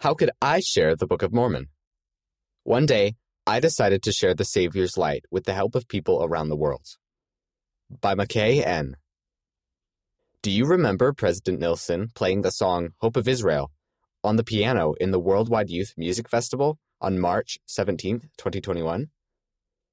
[0.00, 1.68] How could I share the Book of Mormon?
[2.64, 3.16] One day,
[3.46, 6.86] I decided to share the Savior's light with the help of people around the world.
[7.90, 8.96] By McKay N.
[10.40, 13.72] Do you remember President Nelson playing the song Hope of Israel
[14.24, 19.10] on the piano in the Worldwide Youth Music Festival on March 17, 2021?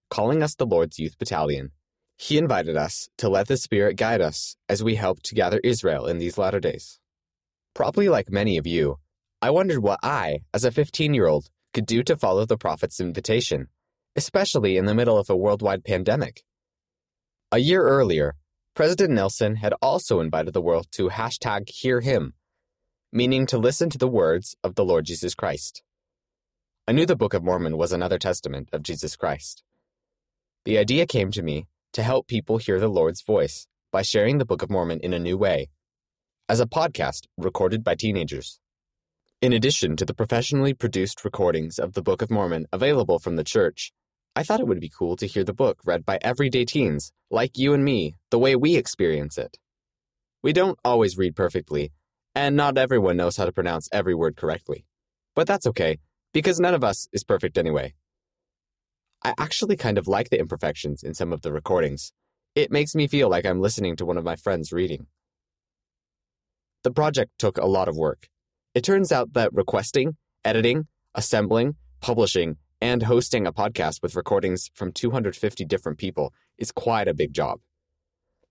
[0.09, 1.71] Calling us the Lord's Youth Battalion,
[2.15, 6.05] he invited us to let the Spirit guide us as we help to gather Israel
[6.05, 6.97] in these latter days.
[7.73, 8.99] Probably like many of you,
[9.39, 12.99] I wondered what I, as a 15 year old, could do to follow the prophet's
[12.99, 13.67] invitation,
[14.15, 16.43] especially in the middle of a worldwide pandemic.
[17.51, 18.35] A year earlier,
[18.73, 22.33] President Nelson had also invited the world to hashtag hear him,
[23.11, 25.83] meaning to listen to the words of the Lord Jesus Christ.
[26.87, 29.63] I knew the Book of Mormon was another testament of Jesus Christ.
[30.65, 34.45] The idea came to me to help people hear the Lord's voice by sharing the
[34.45, 35.69] Book of Mormon in a new way,
[36.49, 38.59] as a podcast recorded by teenagers.
[39.39, 43.43] In addition to the professionally produced recordings of the Book of Mormon available from the
[43.43, 43.91] church,
[44.35, 47.55] I thought it would be cool to hear the book read by everyday teens, like
[47.55, 49.59] you and me, the way we experience it.
[50.41, 51.91] We don't always read perfectly,
[52.33, 54.85] and not everyone knows how to pronounce every word correctly.
[55.35, 55.99] But that's okay,
[56.33, 57.93] because none of us is perfect anyway.
[59.23, 62.11] I actually kind of like the imperfections in some of the recordings.
[62.55, 65.05] It makes me feel like I'm listening to one of my friends reading.
[66.83, 68.29] The project took a lot of work
[68.77, 74.91] it turns out that requesting, editing, assembling, publishing, and hosting a podcast with recordings from
[74.91, 77.59] 250 different people is quite a big job.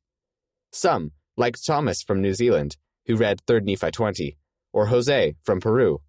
[0.72, 4.38] Some, like Thomas from New Zealand, who read 3rd Nephi 20,
[4.74, 6.02] or Jose from Peru,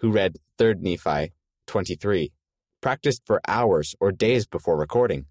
[0.00, 1.32] who read 3rd Nephi
[1.66, 2.30] 23,
[2.82, 5.24] practiced for hours or days before recording.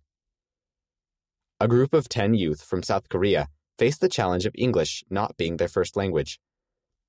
[1.60, 5.58] A group of 10 youth from South Korea faced the challenge of English not being
[5.58, 6.40] their first language.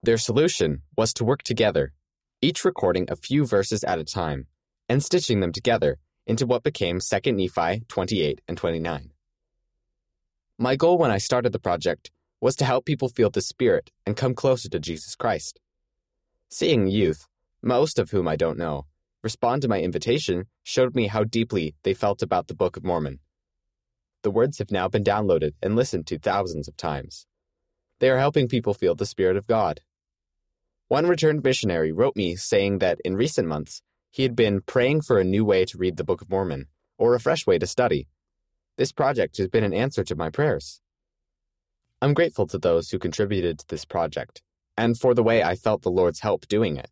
[0.02, 1.92] Their solution was to work together,
[2.40, 4.46] each recording a few verses at a time,
[4.88, 9.10] and stitching them together into what became 2 Nephi 28 and 29.
[10.56, 12.10] My goal when I started the project
[12.40, 15.60] was to help people feel the Spirit and come closer to Jesus Christ.
[16.48, 17.26] Seeing youth,
[17.62, 18.86] most of whom I don't know,
[19.22, 23.18] respond to my invitation showed me how deeply they felt about the Book of Mormon.
[24.22, 27.26] The words have now been downloaded and listened to thousands of times.
[28.00, 29.80] They are helping people feel the Spirit of God.
[30.88, 35.18] One returned missionary wrote me saying that in recent months, he had been praying for
[35.18, 36.66] a new way to read the Book of Mormon,
[36.96, 38.08] or a fresh way to study.
[38.76, 40.80] This project has been an answer to my prayers.
[42.00, 44.40] I'm grateful to those who contributed to this project,
[44.76, 46.90] and for the way I felt the Lord's help doing it.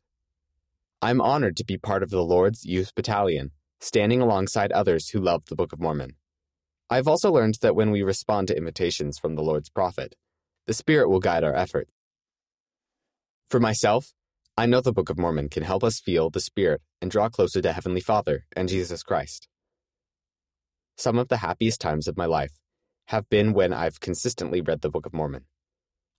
[1.01, 5.45] I'm honored to be part of the Lord's Youth Battalion, standing alongside others who love
[5.47, 6.17] the Book of Mormon.
[6.91, 10.17] I've also learned that when we respond to invitations from the Lord's prophet,
[10.67, 11.89] the Spirit will guide our effort.
[13.49, 14.13] For myself,
[14.57, 17.61] I know the Book of Mormon can help us feel the Spirit and draw closer
[17.63, 19.49] to Heavenly Father and Jesus Christ.
[20.97, 22.59] Some of the happiest times of my life
[23.09, 25.45] have been when I've consistently read the Book of Mormon.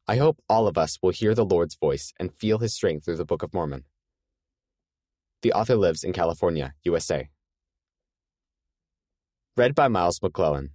[0.08, 3.18] I hope all of us will hear the Lord's voice and feel His strength through
[3.18, 3.84] the Book of Mormon.
[5.42, 7.28] The author lives in California, USA.
[9.58, 10.70] Read by Miles McClellan.